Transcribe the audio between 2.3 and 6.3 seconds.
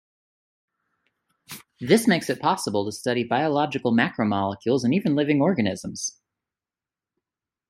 it possible to study biological macromolecules and even living organisms.